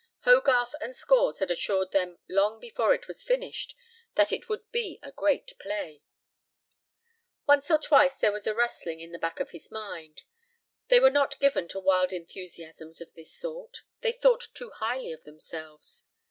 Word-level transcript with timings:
Hogarth 0.21 0.73
and 0.81 0.95
Scores 0.95 1.37
had 1.37 1.51
assured 1.51 1.91
them 1.91 2.17
long 2.27 2.59
before 2.59 2.91
it 2.95 3.07
was 3.07 3.21
finished 3.23 3.75
that 4.15 4.31
it 4.31 4.49
would 4.49 4.63
be 4.71 4.97
a 5.03 5.11
great 5.11 5.53
play. 5.59 6.01
Once 7.45 7.69
or 7.69 7.77
twice 7.77 8.17
there 8.17 8.31
was 8.31 8.47
a 8.47 8.55
rustling 8.55 8.99
in 8.99 9.11
the 9.11 9.19
back 9.19 9.39
of 9.39 9.51
his 9.51 9.69
mind. 9.69 10.23
They 10.87 10.99
were 10.99 11.11
not 11.11 11.39
given 11.39 11.67
to 11.67 11.79
wild 11.79 12.11
enthusiasms 12.13 12.99
of 12.99 13.13
this 13.13 13.31
sort. 13.31 13.83
They 13.99 14.11
thought 14.11 14.47
too 14.55 14.71
highly 14.71 15.11
of 15.11 15.23
themselves. 15.23 16.05